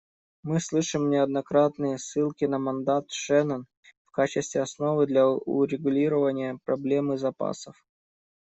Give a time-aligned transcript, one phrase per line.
[0.41, 3.67] Мы слышим неоднократные ссылки на мандат Шеннон
[4.05, 7.75] в качестве основы для урегулирования проблемы запасов.